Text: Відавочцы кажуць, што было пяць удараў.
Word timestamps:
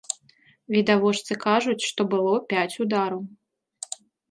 Відавочцы 0.75 1.37
кажуць, 1.43 1.77
што 1.89 2.01
было 2.15 2.33
пяць 2.55 2.73
удараў. 2.87 3.21